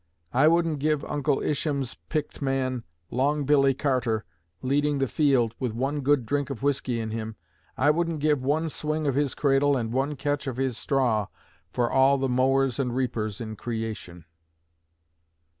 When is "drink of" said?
6.25-6.63